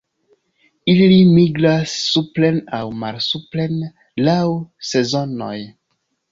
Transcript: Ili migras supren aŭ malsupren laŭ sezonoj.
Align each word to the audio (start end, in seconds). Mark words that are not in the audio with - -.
Ili 0.93 1.19
migras 1.33 1.93
supren 2.15 2.59
aŭ 2.79 2.81
malsupren 3.03 3.79
laŭ 4.27 4.41
sezonoj. 4.97 5.57